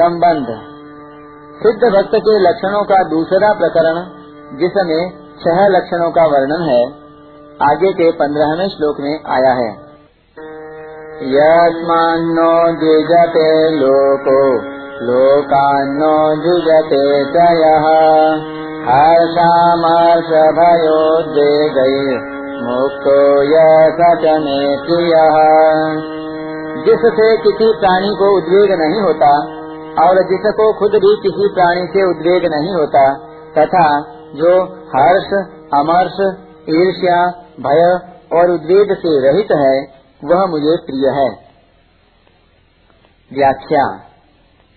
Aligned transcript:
संबंध। 0.00 0.46
सिद्ध 1.62 1.96
भक्त 1.96 2.10
के 2.14 2.38
लक्षणों 2.38 2.84
का 2.84 3.04
दूसरा 3.04 3.52
प्रकरण, 3.52 3.94
जिसमें 4.58 5.10
छह 5.10 5.68
लक्षणों 5.68 6.10
का 6.10 6.26
वर्णन 6.26 6.62
है, 6.62 6.86
आगे 7.70 7.92
के 7.92 8.10
पंद्रहवें 8.10 8.68
श्लोक 8.68 8.96
में 9.00 9.20
आया 9.26 9.52
है। 9.52 9.70
यस्मान्नो 11.22 12.72
द्विजते 12.72 13.70
लोको, 13.70 14.54
लोकान्नो 15.04 16.36
द्विजते 16.36 17.24
च 17.24 17.36
यः 17.36 17.86
मुक्तो 22.62 23.42
यशने 23.42 24.76
प्रियः। 24.76 25.36
जिससे 26.84 27.36
किसी 27.36 27.72
प्राणी 27.80 28.08
को 28.08 28.36
उद्वेग 28.36 28.80
नहीं 28.80 29.02
होता 29.02 29.55
और 29.98 30.14
जिसको 30.14 30.72
खुद 30.78 30.90
भी 30.90 31.22
किसी 31.22 31.54
प्राणी 31.54 31.80
से 31.80 32.10
उद्वेग 32.10 32.42
नहीं 32.44 32.74
होता, 32.74 33.14
तथा 33.58 34.00
जो 34.34 34.62
हर्ष, 34.64 35.46
अमर्ष, 35.74 36.40
ईर्ष्या, 36.70 37.26
भय 37.60 38.16
और 38.36 38.50
उद्वेग 38.50 38.94
से 38.94 39.32
रहित 39.32 39.48
है, 39.52 39.96
वह 40.24 40.46
मुझे 40.46 40.76
प्रिय 40.76 41.08
है। 41.08 41.46
व्याख्या। 43.32 44.00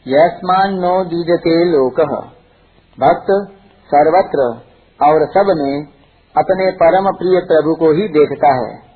यस्मान 0.08 0.74
नो 0.74 1.04
दीजते 1.04 1.66
लोक। 1.66 2.02
भक्त 3.00 3.54
सर्वत्र 3.86 4.62
और 5.06 5.26
सब 5.26 5.56
में 5.58 5.88
अपने 6.38 6.72
परम 6.72 7.12
प्रिय 7.12 7.40
प्रभु 7.40 7.76
को 7.76 7.92
ही 7.92 8.08
देखता 8.08 8.48
है। 8.48 8.90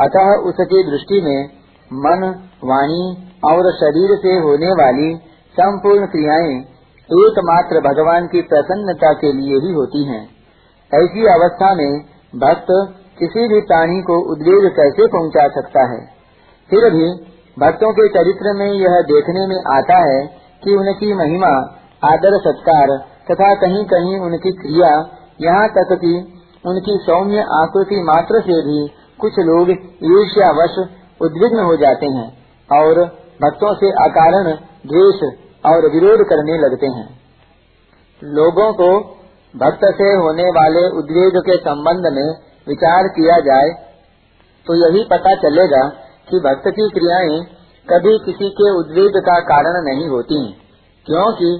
अतः 0.00 0.34
उसकी 0.34 0.90
दृष्टि 0.90 1.20
में 1.20 1.44
मन, 1.92 2.48
वाणी 2.64 3.32
और 3.44 3.72
शरीर 3.72 4.16
से 4.16 4.38
होने 4.38 4.72
वाली 4.72 5.27
संपूर्ण 5.58 6.06
क्रियाएँ 6.06 6.56
एकमात्र 7.08 7.80
भगवान 7.80 8.26
की 8.26 8.40
प्रसन्नता 8.42 9.12
के 9.12 9.32
लिए 9.32 9.58
ही 9.58 9.72
होती 9.72 10.02
हैं। 10.04 10.20
ऐसी 10.92 11.24
अवस्था 11.26 11.70
में 11.74 11.92
भक्त 12.36 12.70
किसी 13.18 13.46
भी 13.48 13.60
प्राणी 13.60 13.96
को 14.02 14.18
उद्वेग 14.32 14.68
कैसे 14.72 15.06
पहुँचा 15.06 15.46
सकता 15.48 15.86
है 15.92 15.98
फिर 16.70 16.86
भी 16.90 17.08
भक्तों 17.56 17.90
के 17.92 18.06
चरित्र 18.08 18.52
में 18.58 18.66
यह 18.66 19.00
देखने 19.06 19.46
में 19.46 19.56
आता 19.74 19.96
है 20.04 20.20
कि 20.62 20.74
उनकी 20.74 21.14
महिमा, 21.14 21.50
आदर 22.04 22.38
सत्कार 22.38 22.92
तथा 23.30 23.54
कहीं 23.54 23.84
कहीं 23.84 24.18
उनकी 24.20 24.52
क्रिया 24.52 24.92
यहाँ 25.40 25.68
तक 25.68 25.96
कि 26.00 26.14
उनकी 26.64 26.96
सौम्य 27.02 27.48
आकृति 27.56 28.00
मात्र 28.02 28.40
से 28.40 28.60
भी 28.62 28.78
कुछ 29.20 29.42
लोग 29.46 29.70
ईर्ष्यावश 30.10 30.78
उद्विग्न 31.20 31.64
हो 31.64 31.76
जाते 31.76 32.06
हैं 32.06 32.28
और 32.70 33.04
भक्तों 33.42 33.74
से 33.74 33.90
अकारण 34.04 34.50
द्वेष 34.86 35.47
और 35.68 35.88
विरोध 35.90 36.24
करने 36.26 36.58
लगते 36.58 36.86
हैं। 36.86 37.08
लोगों 38.22 38.72
को 38.72 38.88
भक्त 39.54 39.84
से 39.96 40.08
होने 40.16 40.48
वाले 40.50 40.86
उद्वेग 40.98 41.36
के 41.38 41.56
संबंध 41.56 42.08
में 42.12 42.28
विचार 42.68 43.08
किया 43.08 43.36
जाए 43.40 43.68
तो 44.66 44.74
यही 44.74 45.04
पता 45.04 45.34
चलेगा 45.34 45.82
कि 46.30 46.40
भक्त 46.40 46.68
की 46.68 46.88
क्रियाएँ 46.88 47.38
कभी 47.88 48.18
किसी 48.24 48.48
के 48.50 48.70
उद्वेग 48.70 49.16
का 49.18 49.38
कारण 49.40 49.76
नहीं 49.84 50.08
होती 50.08 50.40
क्योंकि 51.06 51.52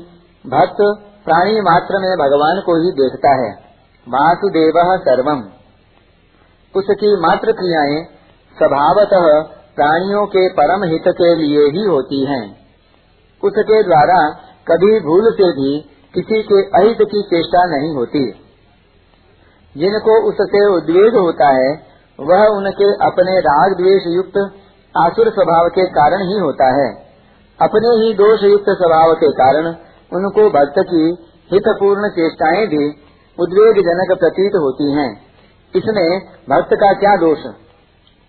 भक्त 0.47 0.83
प्राणी 1.25 1.61
मात्र 1.61 1.99
में 1.99 2.11
भगवान 2.19 2.61
को 2.67 2.77
ही 2.83 2.91
देखता 2.93 3.31
है। 3.31 3.51
वासुदेव 4.07 4.77
सर्वम। 4.99 5.41
उसकी 6.75 7.21
मात्र 7.21 7.53
क्रियाएँ 7.53 8.03
स्वभावतः 8.57 9.27
प्राणियों 9.77 10.27
के 10.27 10.49
परम 10.53 10.85
हित 10.85 11.09
के 11.09 11.35
लिए 11.35 11.67
ही 11.69 11.85
होती 11.87 12.21
हैं। 12.27 12.45
उसके 13.45 13.83
द्वारा 13.83 14.31
कभी 14.69 15.01
भूल 15.01 15.33
से 15.33 15.53
भी 15.53 15.81
किसी 16.15 16.43
के 16.43 16.63
अहित 16.63 16.97
की 17.01 17.23
चेष्टा 17.23 17.65
नहीं 17.65 17.95
होती। 17.95 18.33
जिनको 19.77 20.29
उससे 20.29 20.77
उद्वेग 20.77 21.17
होता 21.17 21.49
है, 21.49 21.89
वह 22.21 22.47
उनके 22.47 22.95
अपने 22.95 23.41
राग 23.41 23.77
द्वेष 23.77 24.03
युक्त 24.07 24.51
आसुर 24.97 25.31
स्वभाव 25.31 25.69
के 25.69 25.87
कारण 25.87 26.23
ही 26.23 26.39
होता 26.39 26.67
है। 26.67 26.95
अपने 27.63 27.89
ही 27.89 28.15
दोष 28.15 28.43
युक्त 28.43 28.65
स्वभाव 28.69 29.15
के 29.15 29.33
कारण 29.33 29.67
उनको 30.13 30.51
भक्त 30.51 30.75
की 30.79 31.17
हितपूर्ण 31.53 32.09
चेष्टाएँ 32.09 32.67
भी 32.67 32.89
उद्वेग 33.41 33.75
जनक 33.75 34.19
प्रतीत 34.19 34.53
होती 34.55 34.93
हैं। 34.93 35.21
इसमें 35.77 36.21
भक्त 36.51 36.69
का 36.73 36.93
क्या 36.93 37.17
दोष? 37.17 37.39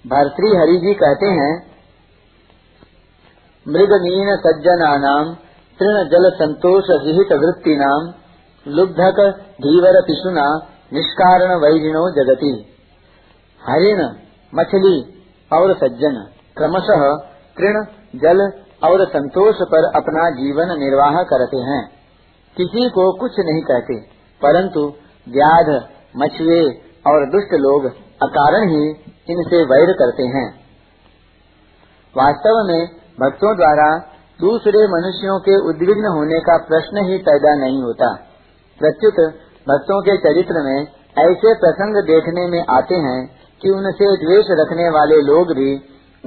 भरतृ 0.08 0.58
हरि 0.58 0.78
जी 0.78 0.94
कहते 0.94 1.25
हैं 1.25 1.79
मृगमीन 3.66 4.30
सज्जना 4.38 4.90
नाम 4.97 5.34
तृण 5.80 5.97
जल 6.09 6.30
संतोष 6.36 6.90
विहित 7.06 7.34
नाम 7.80 8.08
लुब्धक 8.66 9.20
धीवर 9.62 10.02
पिशुना 10.02 10.46
निष्कारण 10.94 11.53
वैरिणो 11.56 12.03
जगति। 12.14 12.52
हरिण, 13.62 14.02
मछली 14.53 14.98
और 15.52 15.74
सज्जन 15.74 16.18
क्रमशः 16.58 17.03
तृण, 17.58 17.80
जल 18.16 18.42
और 18.84 19.06
संतोष 19.08 19.56
पर 19.64 19.88
अपना 19.96 20.30
जीवन 20.30 20.75
निर्वाह 20.80 21.22
करते 21.24 21.58
हैं। 21.58 21.81
किसी 22.58 22.90
को 22.90 23.12
कुछ 23.18 23.40
नहीं 23.40 23.62
कहते, 23.62 24.00
परंतु 24.42 24.86
व्याध, 25.28 25.69
मछुए 26.18 26.64
और 27.08 27.25
दुष्ट 27.30 27.53
लोग 27.59 27.86
अकारण 28.24 28.69
ही 28.69 28.84
इनसे 29.30 29.64
वैर 29.66 29.92
करते 29.94 30.24
हैं। 30.28 30.48
वास्तव 32.16 32.64
में 32.68 32.99
भक्तों 33.19 33.56
द्वारा 33.57 33.88
दूसरे 34.40 34.81
मनुष्यों 34.88 35.40
के 35.40 35.56
उद्विग्न 35.69 36.12
होने 36.18 36.40
का 36.40 36.57
प्रश्न 36.57 37.06
ही 37.06 37.18
पैदा 37.18 37.56
नहीं 37.56 37.81
होता। 37.84 38.16
प्रत्युत 38.80 39.19
भक्तों 39.68 40.02
के 40.02 40.18
चरित्र 40.18 40.62
में 40.63 40.81
ऐसे 41.19 41.53
प्रसंग 41.53 41.96
देखने 42.03 42.47
में 42.47 42.66
आते 42.69 42.96
हैं 42.96 43.19
कि 43.62 43.69
उनसे 43.69 44.25
द्वेष 44.25 44.46
रखने 44.50 44.90
वाले 44.90 45.16
लोग 45.22 45.47
भी 45.47 45.72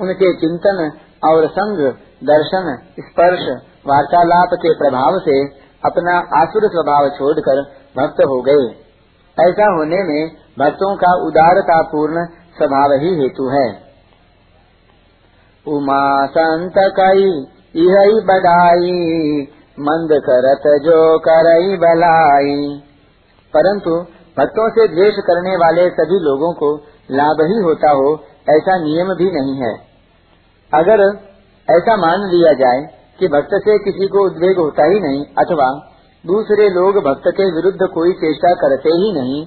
उनके 0.01 0.33
चिंतन 0.35 0.91
और 1.25 1.47
संग 1.47 1.79
दर्शन, 2.25 2.79
स्पर्श, 3.01 3.47
वार्तालाप 3.87 4.49
के 4.55 4.75
प्रभाव 4.75 5.19
से 5.19 5.39
अपना 5.85 6.43
आसुर 6.43 6.63
स्वभाव 6.67 7.09
छोड़कर 7.09 7.63
भक्त 7.97 8.21
हो 8.21 8.43
गए। 8.43 8.67
ऐसा 9.39 9.71
होने 9.73 10.03
में 10.05 10.31
भक्तों 10.59 10.97
का 10.97 11.15
उदारता 11.27 11.83
पूर्ण 11.83 12.25
स्वभाव 12.59 12.93
ही 12.93 13.23
हेतु 13.23 13.49
है। 13.49 13.92
उमा 15.69 16.27
संत 16.27 16.73
कई 16.77 17.47
इह 17.77 18.21
बधाई। 18.25 19.47
मंद 19.81 20.09
करत 20.13 20.81
जो 20.83 21.19
करई 21.19 21.77
बलाई। 21.77 22.83
परंतु 23.55 23.91
भक्तों 24.39 24.71
से 24.71 24.89
द्वेष 24.89 25.15
करने 25.15 25.57
वाले 25.57 25.89
सभी 25.89 26.19
लोगों 26.19 26.53
को 26.55 26.77
लाभ 27.11 27.37
ही 27.41 27.63
होता 27.63 27.91
हो, 27.91 28.21
ऐसा 28.51 28.85
नियम 28.85 29.07
भी 29.07 29.31
नहीं 29.31 29.55
है। 29.55 29.75
अगर 30.75 31.01
ऐसा 31.77 31.97
मान 31.97 32.21
लिया 32.21 32.53
जाए 32.53 32.87
कि 33.19 33.29
भक्त 33.29 33.49
से 33.55 33.79
किसी 33.79 34.07
को 34.07 34.27
उद्वेग 34.27 34.59
होता 34.59 34.85
ही 34.85 35.01
नहीं, 35.01 35.25
अथवा 35.39 35.81
दूसरे 36.27 36.69
लोग 36.69 36.95
भक्त 36.95 37.23
के 37.27 37.55
विरुद्ध 37.55 37.79
कोई 37.83 38.13
चेष्टा 38.13 38.55
करते 38.55 38.89
ही 38.89 39.13
नहीं, 39.13 39.47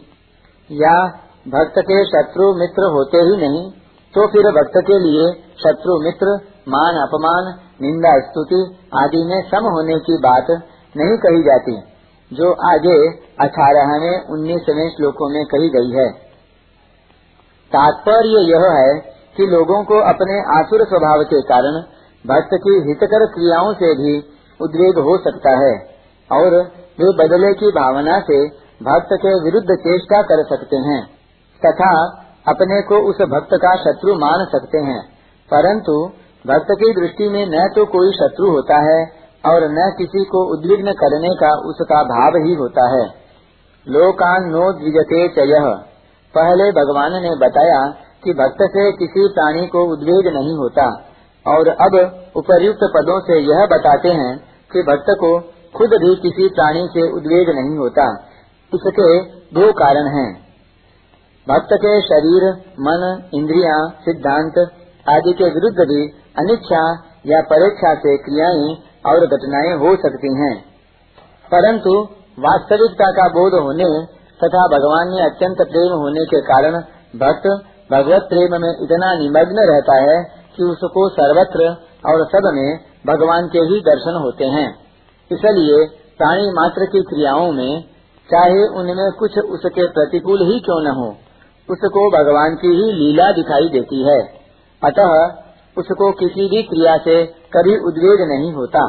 या 0.71 1.05
भक्त 1.47 1.73
के 1.79 2.05
शत्रु 2.05 2.53
मित्र 2.53 2.91
होते 2.91 3.17
ही 3.17 3.47
नहीं 3.47 3.71
तो 4.15 4.25
फिर 4.27 4.47
भक्त 4.51 4.75
के 4.87 4.97
लिए 4.99 5.23
शत्रु, 5.59 5.95
मित्र, 6.01 6.35
मान, 6.69 6.97
अपमान, 6.97 7.49
निंदा, 7.81 8.11
स्तुति 8.21 8.61
आदि 8.95 9.23
में 9.23 9.41
सम 9.49 9.65
होने 9.69 9.97
की 10.01 10.17
बात 10.19 10.51
नहीं 10.95 11.17
कही 11.17 11.43
जाती, 11.43 11.73
जो 12.31 12.51
आगे 12.69 12.95
अठारहवें 13.39 14.31
उन्नीसवें 14.33 14.87
श्लोकों 14.91 15.29
में 15.29 15.43
कही 15.45 15.69
गई 15.69 15.91
है। 15.91 16.07
तात्पर्य 17.71 18.45
यह 18.47 18.65
है 18.71 18.95
कि 19.37 19.47
लोगों 19.47 19.83
को 19.83 20.01
अपने 20.07 20.41
आसुर 20.55 20.87
स्वभाव 20.87 21.23
के 21.25 21.41
कारण 21.45 21.79
भक्त 22.25 22.59
की 22.63 22.79
हितकर 22.81 23.25
क्रियाओं 23.33 23.73
से 23.75 23.93
भी 23.95 24.17
उद्वेग 24.59 24.99
हो 24.99 25.17
सकता 25.23 25.55
है, 25.59 25.73
और 26.29 26.55
वे 26.99 27.15
बदले 27.17 27.53
की 27.53 27.71
भावना 27.75 28.19
से 28.27 28.43
भक्त 28.85 29.17
के 29.21 29.33
विरुद्ध 29.43 29.75
चेष्टा 29.81 30.21
कर 30.29 30.43
सकते 30.47 30.77
हैं, 30.85 31.01
तथा 31.61 31.91
अपने 32.47 32.81
को 32.81 33.09
उस 33.09 33.15
भक्त 33.21 33.49
का 33.53 33.75
शत्रु 33.75 34.13
मान 34.13 34.45
सकते 34.45 34.77
हैं। 34.77 35.05
परंतु 35.53 36.09
भक्त 36.47 36.67
की 36.71 37.01
दृष्टि 37.01 37.29
में 37.29 37.45
न 37.45 37.69
तो 37.75 37.85
कोई 37.85 38.11
शत्रु 38.11 38.51
होता 38.51 38.75
है 38.75 39.05
और 39.45 39.63
न 39.63 39.95
किसी 39.97 40.23
को 40.23 40.57
उद्विग्न 40.57 40.91
करने 40.91 41.29
का 41.29 41.57
उसका 41.69 42.03
भाव 42.03 42.31
ही 42.35 42.53
होता 42.53 42.89
है। 42.89 43.05
लोकान 43.87 44.43
नो 44.43 44.73
द्विजते 44.73 45.27
चय। 45.27 45.75
पहले 46.35 46.71
भगवान 46.71 47.11
ने 47.13 47.35
बताया 47.35 47.93
कि 48.23 48.33
भक्त 48.33 48.57
से 48.61 48.91
किसी 48.91 49.27
प्राणी 49.27 49.67
को 49.67 49.93
उद्वेग 49.93 50.33
नहीं 50.33 50.57
होता। 50.57 51.05
और 51.47 51.67
अब 51.67 52.23
उपर्युक्त 52.35 52.79
पदों 52.83 53.19
से 53.19 53.39
यह 53.39 53.65
बताते 53.65 54.09
हैं 54.09 54.37
कि 54.73 54.81
भक्त 54.81 55.05
को 55.09 55.39
खुद 55.77 55.89
भी 55.89 56.15
किसी 56.15 56.47
प्राणी 56.47 56.87
से 56.93 57.11
उद्वेग 57.11 57.49
नहीं 57.49 57.77
होता। 57.77 58.27
इसके 58.73 59.23
दो 59.25 59.73
कारण 59.73 60.07
हैं। 60.07 60.44
भक्त 61.49 61.73
के 61.73 62.01
शरीर, 62.01 62.43
मन, 62.79 63.29
इंद्रिया, 63.33 63.87
सिद्धांत 63.87 64.55
आदि 65.09 65.33
के 65.33 65.43
विरुद्ध 65.43 65.77
भी 65.77 66.07
अनिच्छा 66.39 66.85
या 67.25 67.41
परीक्षा 67.41 67.93
से 67.95 68.17
क्रियाएँ 68.17 68.77
और 69.05 69.25
घटनाएँ 69.25 69.73
हो 69.73 69.95
सकती 69.95 70.41
हैं। 70.41 70.55
परंतु 71.51 71.93
वास्तविकता 72.39 73.11
का 73.11 73.27
बोध 73.27 73.53
होने 73.53 74.05
तथा 74.43 74.67
भगवान 74.67 75.07
में 75.07 75.21
अत्यंत 75.25 75.57
प्रेम 75.57 75.91
होने 75.93 76.25
के 76.25 76.41
कारण 76.41 76.71
भक्त 77.19 77.47
भगवत 77.91 78.21
प्रेम 78.29 78.61
में 78.61 78.69
इतना 78.83 79.13
निमग्न 79.15 79.67
रहता 79.71 79.95
है 79.95 80.23
कि 80.55 80.63
उसको 80.63 81.09
सर्वत्र 81.09 81.67
और 82.05 82.25
सब 82.25 82.49
में 82.53 82.79
भगवान 83.07 83.47
के 83.47 83.59
ही 83.59 83.79
दर्शन 83.79 84.19
होते 84.23 84.45
हैं। 84.45 84.67
इसलिए 85.31 85.85
प्राणी 86.17 86.51
मात्र 86.51 86.85
की 86.85 87.01
क्रियाओं 87.01 87.51
में 87.51 87.83
चाहे 88.29 88.67
उनमें 88.67 89.11
कुछ 89.11 89.37
उसके 89.37 89.87
प्रतिकूल 89.87 90.53
ही 90.53 90.59
क्यों 90.59 90.81
न 90.83 90.87
हो 90.87 91.15
उसको 91.69 92.09
भगवान 92.11 92.55
की 92.55 92.71
ही 92.75 92.91
लीला 92.93 93.31
दिखाई 93.31 93.69
देती 93.69 94.01
है। 94.09 94.19
अतः 94.81 95.13
उसको 95.77 96.11
किसी 96.11 96.49
भी 96.49 96.61
क्रिया 96.63 96.97
से 96.97 97.15
कभी 97.53 97.77
उद्वेग 97.87 98.21
नहीं 98.29 98.51
होता। 98.53 98.83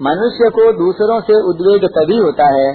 मनुष्य 0.00 0.50
को 0.50 0.66
दूसरों 0.72 1.20
से 1.20 1.34
उद्वेग 1.48 1.84
तभी 1.88 2.18
होता 2.18 2.46
है 2.54 2.68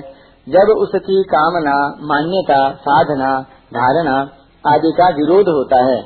जब 0.47 0.69
उसकी 0.77 1.23
कामना, 1.23 1.75
मान्यता, 2.01 2.59
साधना, 2.81 3.31
धारणा 3.73 4.17
आदि 4.63 4.91
का 4.97 5.09
विरोध 5.09 5.49
होता 5.49 5.83
है। 5.85 5.97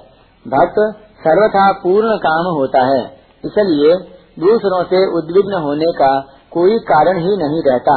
भक्त 0.45 0.79
सर्वथा 1.19 1.71
पूर्ण 1.73 2.17
काम 2.17 2.49
होता 2.55 2.81
है, 2.85 3.03
इसलिए 3.43 3.93
दूसरों 4.39 4.83
से 4.83 5.01
उद्विग्न 5.17 5.61
होने 5.63 5.91
का 5.91 6.09
कोई 6.51 6.77
कारण 6.79 7.19
ही 7.19 7.37
नहीं 7.37 7.61
रहता। 7.71 7.95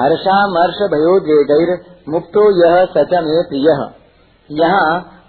हर्षा 0.00 0.36
मर्ष 0.48 0.82
भयो 0.92 1.14
मुक्तो 2.12 2.42
यह 2.58 2.84
सच 2.92 3.12
में 3.24 3.40
प्रिय। 3.48 3.70
यहाँ 4.50 4.84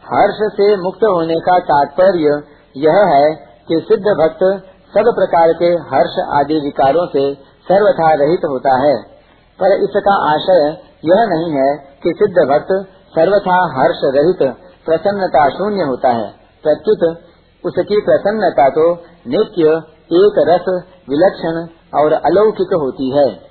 हर्ष 0.06 0.38
से 0.54 0.68
मुक्त 0.76 1.04
होने 1.04 1.40
का 1.40 1.58
तात्पर्य 1.60 2.38
यह 2.76 3.00
है 3.08 3.26
कि 3.68 3.80
सिद्ध 3.88 4.04
भक्त 4.22 4.44
सब 4.94 5.10
प्रकार 5.18 5.54
के 5.54 5.72
हर्ष 5.92 6.16
आदि 6.34 6.60
विकारों 6.60 7.06
से 7.08 7.26
सर्वथा 7.68 8.14
रहित 8.14 8.48
होता 8.50 8.78
है। 8.78 8.96
पर 9.60 9.76
इसका 9.84 10.16
आशय 10.30 10.64
यह 11.06 11.22
नहीं 11.26 11.52
है 11.52 11.68
कि 12.04 12.14
सिद्ध 12.20 12.48
भक्त 12.50 12.74
सर्वथा 13.16 13.60
हर्ष 13.78 14.02
रहित 14.16 14.44
प्रसन्नता 14.86 15.48
शून्य 15.50 15.84
होता 15.84 16.10
है। 16.10 16.28
प्रत्युत 16.64 17.06
उसकी 17.64 18.02
प्रसन्नता 18.02 18.70
तो 18.70 18.90
नित्य 19.28 19.78
एक 20.16 20.44
रस 20.48 20.74
विलक्षण 21.10 21.64
और 22.00 22.14
अलौकिक 22.14 22.74
होती 22.74 23.10
है। 23.18 23.51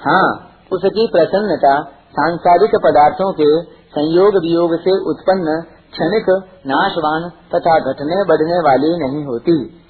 हाँ 0.00 0.28
उसकी 0.72 1.08
प्रसन्नता 1.12 1.82
सांसारिक 2.10 2.70
पदार्थों 2.84 3.32
के 3.32 3.62
संयोग 3.64 4.36
वियोग 4.36 4.74
से 4.80 4.92
उत्पन्न 5.10 5.62
क्षणिक, 5.92 6.28
नाशवान 6.66 7.28
तथा 7.54 7.78
घटने 7.78 8.24
बढ़ने 8.24 8.60
वाली 8.60 8.96
नहीं 8.98 9.24
होती। 9.24 9.80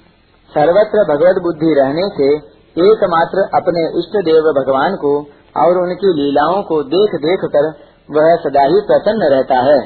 सर्वत्र 0.51 1.03
भगवत 1.03 1.41
बुद्धि 1.43 1.73
रहने 1.73 2.09
से 2.09 2.29
एकमात्र 2.77 3.49
अपने 3.55 3.99
इष्ट 3.99 4.17
देव 4.25 4.51
भगवान 4.61 4.95
को 4.95 5.13
और 5.57 5.77
उनकी 5.77 6.13
लीलाओं 6.13 6.63
को 6.63 6.83
देख 6.83 7.15
देख 7.15 7.39
कर 7.55 7.69
वह 8.11 8.35
सदा 8.35 8.61
ही 8.61 8.81
प्रसन्न 8.81 9.23
रहता 9.23 9.55
है। 9.55 9.79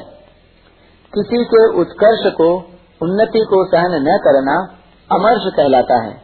किसी 1.12 1.44
के 1.44 1.80
उत्कर्ष 1.80 2.32
को, 2.32 2.56
उन्नति 3.02 3.40
को 3.40 3.64
सहन 3.64 3.94
न 4.08 4.18
करना 4.24 4.60
अमर्ष 5.12 5.56
कहलाता 5.56 6.02
है। 6.02 6.14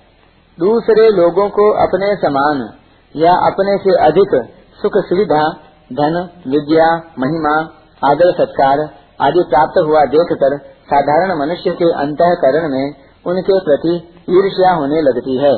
दूसरे 0.61 1.11
लोगों 1.11 1.49
को 1.49 1.73
अपने 1.87 2.17
समान 2.17 2.69
या 3.15 3.33
अपने 3.47 3.77
से 3.79 3.95
अधिक 4.05 4.35
सुख 4.83 4.93
सुविधा, 5.05 5.43
धन, 5.91 6.15
विद्या, 6.49 6.87
महिमा, 7.19 7.55
आदर 8.03 8.33
सत्कार 8.33 8.81
आदि 9.21 9.43
प्राप्त 9.51 9.79
हुआ 9.87 10.05
देखकर 10.05 10.57
साधारण 10.85 11.35
मनुष्य 11.39 11.71
के 11.71 11.91
अंतकरण 12.01 12.69
में 12.69 12.95
उनके 13.27 13.59
प्रति 13.61 13.95
ईर्ष्या 14.31 14.71
होने 14.73 15.03
लगती 15.03 15.37
है, 15.37 15.53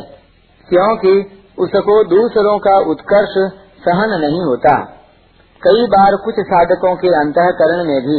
क्योंकि 0.69 1.12
उसको 1.59 2.03
दूसरों 2.05 2.59
का 2.59 2.77
उत्कर्ष 2.91 3.35
सहन 3.85 4.15
नहीं 4.21 4.41
होता। 4.41 4.75
कई 5.62 5.87
बार 5.87 6.17
कुछ 6.17 6.41
साधकों 6.41 6.95
के 6.97 7.09
अंतकरण 7.17 7.85
में 7.85 8.01
भी 8.01 8.19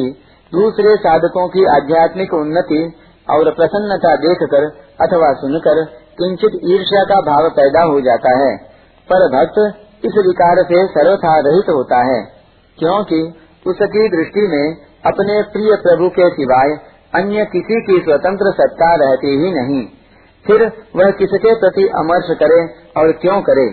दूसरे 0.51 0.95
साधकों 0.97 1.47
की 1.47 1.65
आध्यात्मिक 1.65 2.33
उन्नति 2.33 2.81
और 3.27 3.49
प्रसन्नता 3.53 4.15
देखकर 4.15 4.65
अथवा 5.01 5.31
सुनकर 5.33 5.83
किंचित 6.17 6.59
ईर्ष्या 6.65 7.03
का 7.03 7.19
भाव 7.21 7.49
पैदा 7.49 7.83
हो 7.83 8.01
जाता 8.01 8.33
है। 8.39 8.74
पर 9.09 9.25
भक्त 9.29 9.57
इस 10.05 10.17
विकार 10.27 10.61
से 10.63 10.85
सर्वथा 10.87 11.33
रहित 11.39 11.69
होता 11.69 11.97
है, 12.05 12.19
क्योंकि 12.77 13.21
उसकी 13.65 14.07
दृष्टि 14.09 14.47
में 14.47 14.75
अपने 15.05 15.41
प्रिय 15.53 15.75
प्रभु 15.83 16.09
के 16.09 16.29
सिवाय 16.29 16.77
अन्य 17.13 17.45
किसी 17.45 17.81
की 17.81 17.99
स्वतंत्र 17.99 18.51
सत्ता 18.51 18.93
रहती 18.95 19.33
ही 19.37 19.51
नहीं। 19.51 19.83
फिर 20.45 20.63
वह 20.95 21.11
किसके 21.11 21.53
प्रति 21.55 21.87
अमर्श 21.95 22.27
करे 22.39 22.59
और 22.97 23.11
क्यों 23.11 23.41
करे? 23.41 23.67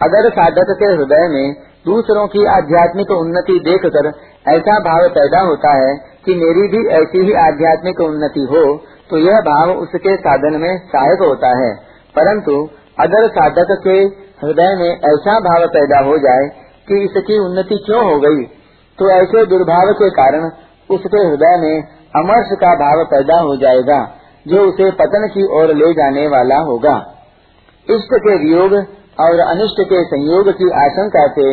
अगर 0.00 0.28
साधक 0.30 0.70
के 0.78 0.92
हृदय 0.92 1.28
में 1.28 1.54
दूसरों 1.86 2.26
की 2.28 2.44
आध्यात्मिक 2.46 3.10
उन्नति 3.10 3.58
देखकर 3.60 4.06
ऐसा 4.48 4.78
भाव 4.80 5.08
पैदा 5.08 5.40
होता 5.40 5.72
है 5.74 5.94
कि 6.24 6.34
मेरी 6.34 6.68
भी 6.68 6.86
ऐसी 6.94 7.24
ही 7.24 7.32
आध्यात्मिक 7.40 8.00
उन्नति 8.00 8.46
हो 8.50 8.64
तो 9.10 9.18
यह 9.18 9.40
भाव 9.40 9.70
उसके 9.70 10.16
साधन 10.16 10.60
में 10.60 10.72
सहायक 10.86 11.22
होता 11.22 11.48
है। 11.58 11.74
परंतु 12.14 12.54
अगर 12.98 13.28
साधक 13.28 13.70
के 13.84 13.96
हृदय 14.42 14.74
में 14.76 14.90
ऐसा 14.90 15.38
भाव 15.40 15.66
पैदा 15.66 16.00
हो 16.04 16.18
जाए 16.18 16.48
कि 16.88 17.04
इसकी 17.04 17.38
उन्नति 17.38 17.82
क्यों 17.86 18.04
हो 18.04 18.20
गई 18.20 18.44
तो 18.98 19.10
ऐसे 19.10 19.46
दुर्भाव 19.46 19.92
के 19.92 20.10
कारण 20.10 20.50
उसके 20.90 21.22
हृदय 21.26 21.56
में 21.56 21.82
अमर्ष 22.16 22.50
का 22.60 22.74
भाव 22.74 23.04
पैदा 23.04 23.38
हो 23.40 23.56
जाएगा, 23.56 24.14
जो 24.46 24.62
उसे 24.62 24.90
पतन 24.90 25.28
की 25.34 25.44
ओर 25.56 25.74
ले 25.74 25.92
जाने 25.92 26.26
वाला 26.28 26.58
होगा। 26.58 26.94
इष्ट 27.90 28.14
के 28.14 28.34
वियोग 28.36 28.74
और 29.20 29.38
अनिष्ट 29.38 29.80
के 29.80 30.04
संयोग 30.04 30.50
की 30.58 30.70
आशंका 30.84 31.26
से 31.26 31.46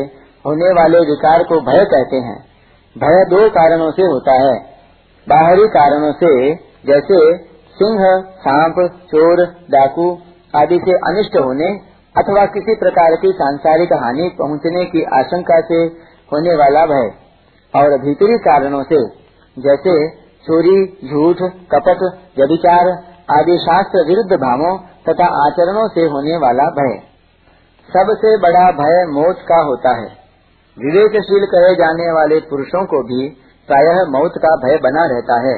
होने 0.45 0.69
वाले 0.81 0.99
विकार 0.99 1.43
को 1.43 1.59
भय 1.61 1.85
कहते 1.85 2.15
हैं। 2.15 2.37
भय 2.95 3.25
दो 3.29 3.49
कारणों 3.49 3.91
से 3.91 4.01
होता 4.01 4.31
है। 4.31 4.53
बाहरी 5.27 5.67
कारणों 5.67 6.11
से, 6.13 6.55
जैसे 6.85 7.37
सिंह, 7.75 8.05
सांप, 8.39 8.75
चोर, 9.05 9.45
डाकू 9.71 10.17
आदि 10.55 10.79
से 10.85 10.91
अनिष्ट 10.91 11.37
होने 11.37 11.91
अथवा 12.17 12.45
किसी 12.45 12.75
प्रकार 12.75 13.15
की 13.15 13.31
सांसारिक 13.31 13.93
हानि 13.93 14.35
पहुँचने 14.39 14.85
की 14.85 15.03
आशंका 15.03 15.61
से 15.61 15.75
होने 16.33 16.55
वाला 16.55 16.85
भय 16.85 17.11
और 17.75 17.97
भीतरी 17.99 18.37
कारणों 18.37 18.83
से, 18.83 19.07
जैसे 19.59 20.09
चोरी, 20.17 20.85
झूठ, 20.85 21.35
कपट, 21.51 22.03
व्यभिचार 22.37 22.89
आदि 23.39 23.57
शास्त्र 23.57 24.07
विरुद्ध 24.07 24.31
भावों 24.31 24.77
तथा 24.77 25.45
आचरणों 25.45 25.87
से 25.87 26.01
होने 26.01 26.37
वाला 26.37 26.63
भय। 26.63 26.99
सबसे 27.89 28.37
बड़ा 28.37 28.71
भय 28.71 29.05
मौत 29.11 29.35
का 29.49 29.61
होता 29.61 29.89
है। 29.89 30.21
विवेकशील 30.77 31.45
कहे 31.45 31.75
जाने 31.75 32.11
वाले 32.11 32.39
पुरुषों 32.39 32.85
को 32.85 33.03
भी 33.03 33.29
प्रायः 33.67 34.05
मौत 34.09 34.31
का 34.37 34.55
भय 34.55 34.77
बना 34.77 35.05
रहता 35.05 35.49
है। 35.49 35.57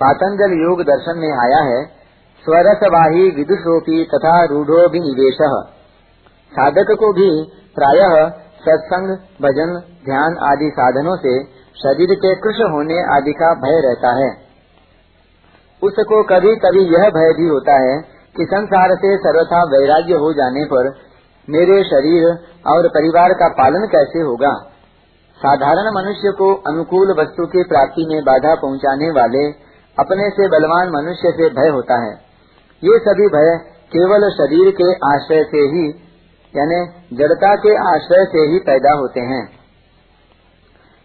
पातंजल 0.00 0.52
योग 0.62 0.82
दर्शन 0.82 1.18
में 1.18 1.32
आया 1.32 1.64
है 1.64 1.97
स्वरसवाही 2.44 3.30
विदुषोपी 3.30 4.04
तथा 4.04 4.44
रूढ़ो 4.44 4.88
भी 4.88 5.00
निवेश 5.00 5.38
साधक 6.52 6.96
को 7.00 7.12
भी 7.12 7.52
प्रायः 7.74 8.28
सत्संग 8.58 9.08
भजन, 9.42 9.80
ध्यान 10.04 10.36
आदि 10.52 10.70
साधनों 10.74 11.16
से 11.16 11.44
शरीर 11.82 12.14
के 12.14 12.34
कृष 12.34 12.56
होने 12.56 13.16
आदि 13.16 13.32
का 13.32 13.54
भय 13.54 13.80
रहता 13.88 14.24
है। 14.24 14.30
उसको 15.82 16.22
कभी 16.22 16.56
कभी 16.56 16.80
यह 16.80 17.10
भय 17.10 17.32
भी 17.36 17.48
होता 17.48 17.72
है 17.72 17.98
कि 18.36 18.44
संसार 18.44 18.88
से 18.94 19.16
सर्वथा 19.16 19.62
वैराग्य 19.62 20.14
हो 20.14 20.32
जाने 20.32 20.64
पर 20.64 20.94
मेरे 21.50 21.84
शरीर 21.84 22.28
और 22.66 22.88
परिवार 22.88 23.32
का 23.32 23.48
पालन 23.48 23.86
कैसे 23.86 24.20
होगा? 24.20 24.52
साधारण 25.38 25.94
मनुष्य 25.94 26.32
को 26.38 26.54
अनुकूल 26.54 27.14
वस्तु 27.20 27.46
की 27.46 27.62
प्राप्ति 27.62 28.06
में 28.12 28.24
बाधा 28.24 28.54
पहुँचाने 28.54 29.10
वाले 29.10 29.50
अपने 29.98 30.30
से 30.30 30.48
बलवान 30.48 30.90
मनुष्य 30.90 31.30
से 31.30 31.48
भय 31.48 31.68
होता 31.68 32.06
है। 32.06 32.27
ये 32.82 32.98
सभी 32.98 33.26
भय 33.28 33.48
केवल 33.92 34.24
शरीर 34.30 34.70
के 34.72 34.88
आश्रय 35.06 35.42
से 35.44 35.60
ही, 35.70 35.86
यानी 36.54 36.76
जड़ता 37.16 37.54
के 37.56 37.70
आश्रय 37.86 38.24
से 38.26 38.42
ही 38.50 38.58
पैदा 38.66 38.92
होते 38.98 39.20
हैं। 39.28 39.40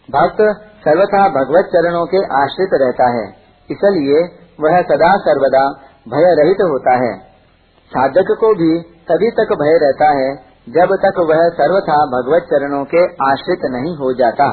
भक्त 0.09 0.41
सर्वथा 0.79 1.21
भगवत 1.29 1.69
चरणों 1.73 2.05
के 2.05 2.21
आश्रित 2.39 2.75
रहता 2.81 3.07
है, 3.13 3.23
इसलिए 3.69 4.23
वह 4.59 4.81
सदा 4.81 5.11
सर्वदा 5.19 5.63
भय 6.07 6.27
रहित 6.39 6.61
होता 6.61 6.95
है। 6.95 7.13
साधक 7.91 8.31
को 8.39 8.51
भी 8.53 8.71
तभी 9.07 9.29
तक 9.31 9.53
भय 9.53 9.77
रहता 9.81 10.09
है, 10.17 10.27
जब 10.69 10.93
तक 10.97 11.19
वह 11.29 11.41
सर्वथा 11.53 11.95
भगवत 12.07 12.45
चरणों 12.49 12.83
के 12.85 13.03
आश्रित 13.23 13.65
नहीं 13.71 13.95
हो 13.95 14.11
जाता। 14.13 14.49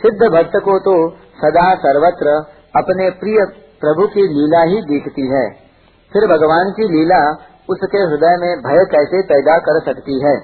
सिद्ध 0.00 0.28
भक्त 0.28 0.56
को 0.64 0.78
तो 0.78 0.94
सदा 1.38 1.66
सर्वत्र 1.78 2.36
अपने 2.76 3.10
प्रिय 3.18 3.44
प्रभु 3.80 4.06
की 4.06 4.22
लीला 4.28 4.62
ही 4.64 4.80
दिखती 4.84 5.26
है। 5.28 5.44
फिर 6.12 6.26
भगवान 6.26 6.70
की 6.70 6.82
लीला 6.82 7.30
उसके 7.70 7.98
हृदय 7.98 8.36
में 8.40 8.58
भय 8.58 8.84
कैसे 8.90 9.22
पैदा 9.22 9.58
कर 9.58 9.80
सकती 9.84 10.24
है? 10.24 10.36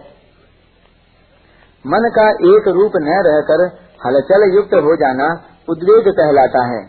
मन 1.86 2.10
का 2.14 2.30
एक 2.30 2.68
रूप 2.68 2.92
न 2.96 3.22
रहकर 3.26 3.64
हलचल 4.06 4.56
युक्त 4.56 4.74
हो 4.74 4.96
जाना 4.96 5.44
उद्वेग 5.68 6.08
कहलाता 6.08 6.64
है। 6.66 6.82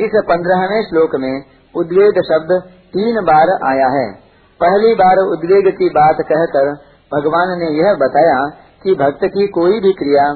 इस 0.00 0.10
पंद्रहवें 0.28 0.82
श्लोक 0.82 1.16
में 1.16 1.44
उद्वेग 1.76 2.20
शब्द 2.22 2.62
तीन 2.92 3.14
बार 3.14 3.50
आया 3.72 3.88
है। 3.88 4.12
पहली 4.60 4.94
बार 4.94 5.16
उद्वेग 5.16 5.78
की 5.78 5.88
बात 5.88 6.16
कहकर 6.20 6.72
भगवान 7.14 7.58
ने 7.58 7.66
यह 7.66 7.94
बताया 7.94 8.46
कि 8.82 8.94
भक्त 8.94 9.24
की 9.24 9.46
कोई 9.46 9.80
भी 9.80 9.92
क्रिया 9.92 10.32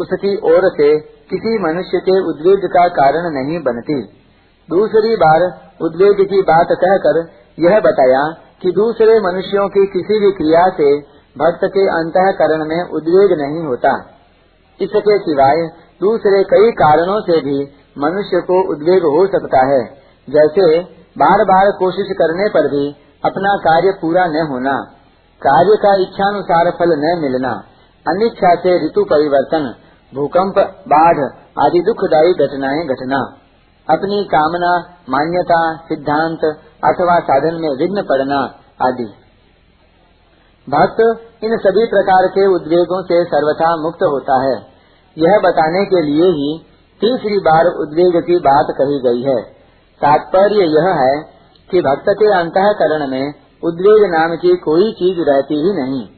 उसकी 0.00 0.36
ओर 0.36 0.60
से 0.64 1.00
किसी 1.00 1.58
मनुष्य 1.58 1.98
के 1.98 2.20
उद्वेग 2.28 2.64
का 2.64 2.88
कारण 2.88 3.30
नहीं 3.34 3.62
बनती। 3.62 4.23
दूसरी 4.68 5.16
बार 5.16 5.42
उद्वेग 5.82 6.20
की 6.28 6.40
बात 6.42 6.66
कहकर 6.72 7.18
यह 7.58 7.80
बताया 7.80 8.22
कि 8.62 8.70
दूसरे 8.70 9.18
मनुष्यों 9.20 9.68
की 9.68 9.86
किसी 9.86 10.20
भी 10.20 10.30
क्रिया 10.32 10.62
से 10.70 10.88
भक्त 11.36 11.64
के 11.64 11.86
अंतकरण 11.88 12.64
में 12.64 12.80
उद्वेग 12.90 13.34
नहीं 13.40 13.66
होता। 13.66 13.92
इसके 14.80 15.18
सिवाय 15.18 15.66
दूसरे 16.00 16.42
कई 16.44 16.70
कारणों 16.70 17.20
से 17.20 17.40
भी 17.40 17.58
मनुष्य 17.98 18.40
को 18.40 18.62
उद्वेग 18.72 19.02
हो 19.02 19.26
सकता 19.26 19.66
है। 19.66 19.82
जैसे 20.28 20.80
बार 21.18 21.44
बार 21.44 21.70
कोशिश 21.70 22.06
करने 22.12 22.48
पर 22.48 22.68
भी 22.68 22.86
अपना 23.24 23.56
कार्य 23.56 23.92
पूरा 24.00 24.26
न 24.26 24.46
होना, 24.50 24.72
कार्य 25.42 25.76
का 25.76 25.94
इच्छानुसार 26.02 26.70
फल 26.70 26.98
न 26.98 27.18
मिलना, 27.22 27.52
अनिच्छा 28.06 28.54
से 28.54 28.86
ऋतु 28.86 29.04
परिवर्तन, 29.04 29.74
भूकंप, 30.12 30.58
बाढ़ 30.88 31.24
आदि 31.64 31.80
दुखदायी 31.80 32.32
घटनाएँ 32.32 32.86
घटना। 32.86 33.20
अपनी 33.90 34.24
कामना, 34.24 34.96
मान्यता, 35.10 35.76
सिद्धांत 35.76 36.38
अथवा 36.84 37.20
साधन 37.20 37.54
में 37.54 37.76
विघ्न 37.78 38.02
पड़ना 38.02 38.54
आदि। 38.82 39.14
भक्त 40.70 41.00
इन 41.44 41.56
सभी 41.56 41.86
प्रकार 41.86 42.26
के 42.26 42.46
उद्वेगों 42.46 43.02
से 43.02 43.24
सर्वथा 43.24 43.76
मुक्त 43.76 44.02
होता 44.02 44.42
है। 44.42 44.74
यह 45.18 45.40
बताने 45.44 45.84
के 45.84 46.02
लिए 46.02 46.24
ही 46.24 46.58
तीसरी 47.00 47.38
बार 47.38 47.66
उद्वेग 47.66 48.22
की 48.26 48.36
बात 48.36 48.66
कही 48.70 49.00
गई 49.00 49.22
है। 49.22 49.42
तात्पर्य 50.00 50.54
यह 50.54 50.88
है 50.88 51.22
कि 51.70 51.80
भक्त 51.80 52.04
के 52.08 52.32
अंतकरण 52.32 53.06
में 53.06 53.34
उद्वेग 53.64 54.14
नाम 54.14 54.36
की 54.36 54.56
कोई 54.56 54.92
चीज़ 54.92 55.30
रहती 55.30 55.54
ही 55.54 55.72
नहीं। 55.72 56.08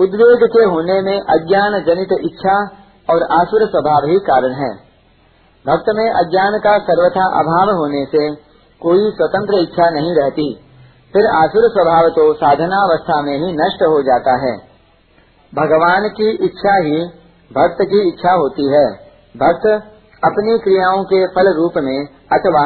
उद्वेग 0.00 0.50
के 0.52 0.64
होने 0.64 1.02
में 1.02 1.20
अज्ञान 1.20 1.72
जनित 1.72 2.08
इच्छा 2.12 2.64
और 3.10 3.22
आसुर 3.22 3.66
स्वभाव 3.68 4.10
ही 4.10 4.18
कारण 4.18 4.52
है। 4.52 4.91
भक्त 5.64 5.90
में 5.94 6.06
अज्ञान 6.10 6.58
का 6.58 6.78
सर्वथा 6.78 7.24
अभाव 7.40 7.70
होने 7.76 8.04
से 8.04 8.22
कोई 8.82 9.10
स्वतंत्र 9.10 9.58
इच्छा 9.58 9.90
नहीं 9.90 10.14
रहती। 10.14 10.46
फिर 11.14 11.26
आसुर 11.26 11.66
स्वभाव 11.68 12.08
तो 12.08 12.32
साधनावस्था 12.34 13.20
में 13.22 13.34
ही 13.34 13.50
नष्ट 13.52 13.82
हो 13.82 14.02
जाता 14.02 14.32
है। 14.46 14.54
भगवान 15.52 16.08
की 16.08 16.30
इच्छा 16.44 16.74
ही 16.84 17.02
भक्त 17.50 17.82
की 17.82 18.00
इच्छा 18.08 18.32
होती 18.32 18.66
है। 18.72 18.86
भक्त 19.34 19.66
अपनी 20.22 20.58
क्रियाओं 20.58 21.04
के 21.04 21.26
फल 21.26 21.52
रूप 21.56 21.78
में 21.78 21.98
अथवा 22.32 22.64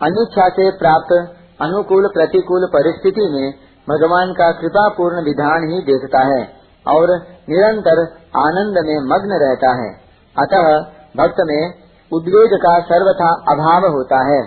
अनिच्छा 0.00 0.48
से 0.48 0.70
प्राप्त 0.70 1.12
अनुकूल 1.60 2.08
प्रतिकूल 2.08 2.66
परिस्थिति 2.66 3.28
में 3.32 3.52
भगवान 3.88 4.32
का 4.32 4.50
कृपा 4.52 4.88
पूर्ण 4.88 5.24
विधान 5.24 5.68
ही 5.70 5.78
देखता 5.82 6.24
है 6.26 6.42
और 6.86 7.14
निरंतर 7.48 8.02
आनंद 8.38 8.82
में 8.86 8.98
मग्न 9.06 9.38
रहता 9.42 9.72
है। 9.82 9.90
अतः 10.36 10.68
भक्त 11.16 11.40
में 11.46 11.81
उद्वेग 12.12 12.50
का 12.54 12.80
सर्वथा 12.80 13.34
अभाव 13.52 13.92
होता 13.92 14.34
है। 14.34 14.42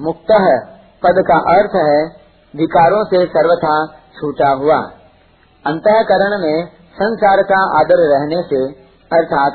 मुक्त 0.00 0.32
पद 1.04 1.24
का 1.28 1.34
अर्थ 1.34 1.70
है, 1.74 2.04
विकारों 2.56 3.04
से 3.04 3.26
सर्वथा 3.26 3.86
छूटा 3.86 4.48
हुआ। 4.48 4.76
अंतकरण 5.66 6.38
में 6.42 6.66
संसार 6.94 7.42
का 7.42 7.80
आदर 7.80 7.94
रहने 7.94 8.42
से, 8.42 8.72
अर्थात 9.18 9.52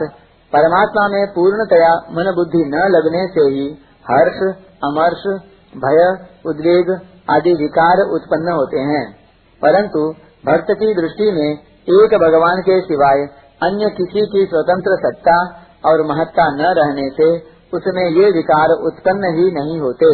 परमात्मा 0.54 1.08
में 1.08 1.28
पूर्णतया 1.28 1.94
मन 1.94 2.36
बुद्धि 2.36 2.64
न 2.66 2.76
लगने 2.76 3.28
से 3.28 3.42
ही 3.42 3.78
हर्ष, 4.12 4.56
अमर्ष, 4.84 5.42
भय, 5.78 6.28
उद्वेग 6.46 6.90
आदि 7.30 7.54
विकार 7.54 7.98
उत्पन्न 7.98 8.52
होते 8.52 8.80
हैं। 8.80 9.16
परंतु 9.62 10.14
भक्त 10.46 10.66
की 10.72 11.02
दृष्टि 11.02 11.32
में 11.32 11.54
एक 11.90 12.20
भगवान 12.20 12.62
के 12.62 12.82
सिवाय 12.82 13.28
अन्य 13.64 13.90
किसी 13.90 14.22
की 14.22 14.46
स्वतंत्र 14.46 14.96
सत्ता 14.96 15.67
और 15.88 16.06
महत्ता 16.08 16.50
न 16.50 16.74
रहने 16.78 17.10
से 17.10 17.30
उसमें 17.74 18.04
ये 18.10 18.32
विकार 18.32 18.70
उत्पन्न 18.70 19.34
ही 19.36 19.52
नहीं 19.52 19.80
होते। 19.80 20.10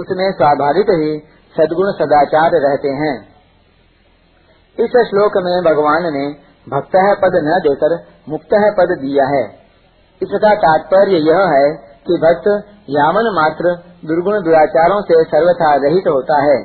उसमें 0.00 0.30
स्वाभाविक 0.32 0.90
ही 0.90 1.10
सदगुण 1.56 1.92
सदाचार 1.92 2.50
रहते 2.54 2.88
हैं। 2.88 3.14
इस 4.78 4.96
श्लोक 5.10 5.36
में 5.36 5.64
भगवान 5.64 6.02
ने 6.02 6.26
भक्त 6.68 6.96
पद 7.22 7.36
न 7.44 7.58
देकर 7.62 7.94
मुक्त 8.28 8.54
पद 8.78 8.96
दिया 9.00 9.26
है। 9.26 9.44
इसका 10.22 10.54
तात्पर्य 10.54 11.16
यह 11.16 11.40
है 11.54 11.66
कि 12.06 12.14
भक्त 12.14 12.48
यामन 12.90 13.30
मात्र 13.34 13.74
दुर्गुण 14.04 14.42
दुराचारों 14.42 15.00
से 15.02 15.24
सर्वथा 15.24 15.74
रहित 15.74 16.08
होता 16.08 16.42
है। 16.42 16.58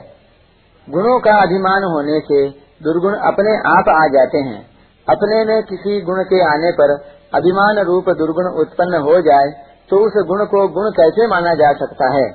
गुणों 0.90 1.20
का 1.20 1.34
अभिमान 1.42 1.84
होने 1.84 2.20
से 2.20 2.50
दुर्गुण 2.84 3.14
अपने 3.14 3.58
आप 3.58 3.90
आ 3.90 4.08
जाते 4.08 4.38
हैं। 4.38 4.62
अपने 5.08 5.46
में 5.46 5.64
किसी 5.64 6.02
गुण 6.02 6.24
के 6.24 6.42
आने 6.46 6.72
पर 6.72 6.96
अभिमान 7.34 7.80
रूप 7.86 8.10
दुर्गुण 8.18 8.48
उत्पन्न 8.62 9.02
हो 9.02 9.20
जाए 9.24 9.52
तो 9.90 10.00
उस 10.00 10.16
गुण 10.28 10.46
को 10.48 10.68
गुण 10.74 10.90
कैसे 10.98 11.28
माना 11.28 11.54
जा 11.56 11.72
सकता 11.76 12.10
है? 12.14 12.26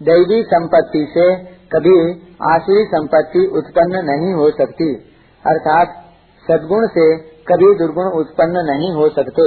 दैवी 0.00 0.42
संपत्ति 0.46 1.04
से 1.12 1.26
कभी 1.72 1.96
आश्री 2.48 2.84
संपत्ति 2.88 3.44
उत्पन्न 3.58 4.02
नहीं 4.04 4.32
हो 4.34 4.50
सकती, 4.52 4.88
अर्थात 5.44 5.96
सदगुण 6.44 6.86
से 6.88 7.06
कभी 7.48 7.72
दुर्गुण 7.78 8.10
उत्पन्न 8.18 8.64
नहीं 8.66 8.92
हो 8.92 9.08
सकते। 9.10 9.46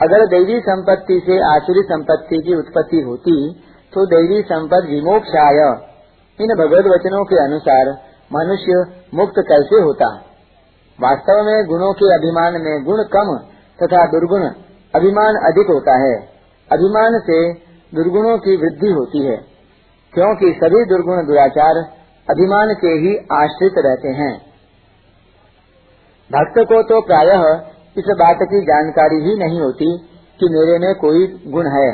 अगर 0.00 0.26
दैवी 0.28 0.60
संपत्ति 0.62 1.20
से 1.26 1.38
आसुरी 1.46 1.82
संपत्ति 1.84 2.40
की 2.42 2.56
उत्पत्ति 2.56 3.00
होती 3.02 3.36
तो 3.92 4.06
दैवी 4.08 4.42
संपत्ति 4.44 4.94
विमोक्षाय। 4.94 5.60
इन 6.38 6.54
भगवत 6.56 6.86
वचनों 6.88 7.24
के 7.24 7.38
अनुसार 7.44 7.90
मनुष्य 8.30 8.84
मुक्त 9.14 9.40
कैसे 9.48 9.80
होता? 9.82 10.08
वास्तव 11.00 11.42
में 11.44 11.58
गुणों 11.66 11.92
के 11.94 12.08
अभिमान 12.14 12.60
में 12.62 12.84
गुण 12.84 13.02
कम 13.12 13.28
तथा 13.78 14.04
दुर्गुण 14.08 14.42
अभिमान 14.94 15.36
अधिक 15.44 15.70
होता 15.70 15.94
है। 16.00 16.14
अभिमान 16.70 17.18
से 17.20 17.38
दुर्गुणों 17.92 18.36
की 18.38 18.56
वृद्धि 18.56 18.90
होती 18.90 19.24
है, 19.26 19.36
क्योंकि 20.14 20.52
सभी 20.56 20.84
दुर्गुण 20.86 21.26
दुराचार 21.26 21.80
अभिमान 22.28 22.74
के 22.74 22.92
ही 22.98 23.14
आश्रित 23.34 23.78
रहते 23.86 24.12
हैं। 24.16 24.32
भक्त 26.30 26.58
को 26.68 26.82
तो 26.84 27.00
प्रायः 27.02 27.46
इस 27.96 28.10
बात 28.18 28.42
की 28.44 28.60
जानकारी 28.64 29.16
ही 29.22 29.38
नहीं 29.38 29.60
होती 29.60 29.88
कि 30.40 30.48
मेरे 30.50 30.78
में 30.78 30.92
कोई 30.96 31.26
गुण 31.48 31.70
है। 31.70 31.88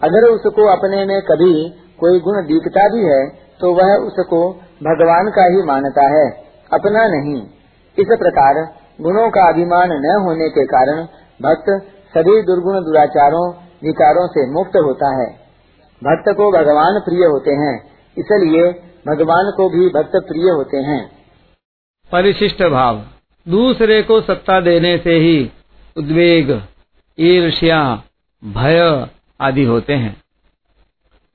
अगर 0.00 0.26
उसको 0.28 0.66
अपने 0.70 1.04
में 1.06 1.20
कभी 1.22 1.54
कोई 2.00 2.20
गुण 2.20 2.42
दिखता 2.46 2.88
भी 2.88 3.06
है 3.06 3.22
तो 3.60 3.72
वह 3.74 3.94
उसको 4.02 4.42
भगवान 4.82 5.30
का 5.30 5.46
ही 5.46 5.62
मानता 5.64 6.04
है, 6.10 6.28
अपना 6.70 7.06
नहीं। 7.10 7.40
इस 7.98 8.06
प्रकार 8.06 8.54
गुणों 9.00 9.30
का 9.30 9.48
अभिमान 9.48 9.88
न 9.92 10.22
होने 10.24 10.48
के 10.48 10.64
कारण 10.66 11.02
भक्त 11.40 11.68
सभी 12.14 12.42
दुर्गुण 12.42 12.74
दुराचारों, 12.74 13.52
विकारों 13.82 14.26
से 14.26 14.50
मुक्त 14.52 14.76
होता 14.76 15.08
है। 15.20 15.30
भक्त 16.02 16.36
को 16.36 16.50
भगवान 16.52 16.98
प्रिय 16.98 17.24
होते 17.26 17.50
हैं, 17.50 17.74
इसलिए 18.18 18.70
भगवान 19.08 19.52
को 19.56 19.68
भी 19.68 19.88
भक्त 19.88 20.12
प्रिय 20.28 20.50
होते 20.50 20.76
हैं। 20.76 21.10
परिशिष्ट 22.12 22.62
भाव। 22.62 23.02
दूसरे 23.48 24.02
को 24.02 24.20
सत्ता 24.20 24.60
देने 24.60 24.98
से 24.98 25.12
ही 25.12 25.50
उद्वेग, 25.96 26.62
ईर्ष्या, 27.18 28.02
भय 28.42 29.08
आदि 29.40 29.64
होते 29.64 29.92
हैं। 29.92 30.16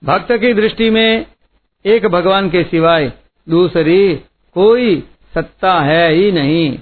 भक्त 0.03 0.31
की 0.31 0.53
दृष्टि 0.53 0.89
में 0.89 1.25
एक 1.85 2.05
भगवान 2.05 2.49
के 2.49 2.63
सिवाय 2.63 3.11
दूसरी 3.49 4.15
कोई 4.55 5.09
सत्ता 5.35 5.79
है 5.81 6.11
ही 6.11 6.31
नहीं। 6.31 6.79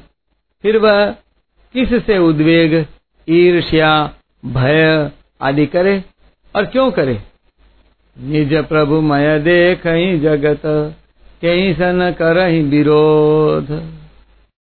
फिर 0.62 0.78
वह 0.78 1.12
किस 1.74 2.06
से 2.06 2.18
उद्वेग, 2.18 2.86
ईर्ष्या, 3.30 4.14
भय 4.46 5.12
आदि 5.42 5.66
करे 5.66 6.04
और 6.56 6.66
क्यों 6.66 6.92
करे? 6.92 7.20
निज 8.20 8.54
प्रभु 8.54 9.02
मय 9.02 9.40
देख 9.40 9.88
जगत, 10.22 10.62
कहीं 11.42 11.74
सन 11.74 12.16
कर 12.18 12.52
विरोध। 12.62 13.94